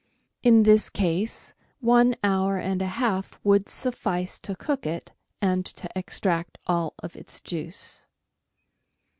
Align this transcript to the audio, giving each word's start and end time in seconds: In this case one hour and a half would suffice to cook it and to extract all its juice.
In 0.41 0.63
this 0.63 0.89
case 0.89 1.53
one 1.79 2.15
hour 2.23 2.57
and 2.57 2.81
a 2.81 2.87
half 2.87 3.37
would 3.43 3.69
suffice 3.69 4.39
to 4.39 4.55
cook 4.55 4.87
it 4.87 5.11
and 5.43 5.63
to 5.63 5.87
extract 5.95 6.57
all 6.65 6.95
its 7.03 7.39
juice. 7.39 8.07